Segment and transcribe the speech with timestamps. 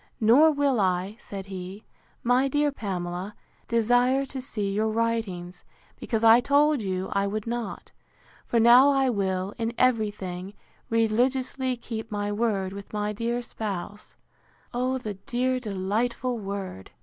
[0.19, 1.85] Nor will I, said he,
[2.23, 3.35] my dear Pamela,
[3.67, 5.63] desire to see your writings,
[5.99, 7.91] because I told you I would not;
[8.47, 10.55] for now I will, in every thing,
[10.89, 14.15] religiously keep my word with my dear spouse:
[14.73, 16.89] (O the dear delightful word!)